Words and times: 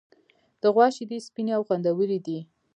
د 0.61 0.63
غوا 0.73 0.87
شیدې 0.95 1.17
سپینې 1.27 1.51
او 1.57 1.63
خوندورې 1.67 2.19
دي. 2.25 2.39